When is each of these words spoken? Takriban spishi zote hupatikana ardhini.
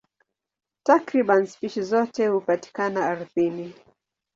Takriban 0.83 1.45
spishi 1.47 1.81
zote 1.83 2.27
hupatikana 2.27 3.05
ardhini. 3.05 3.73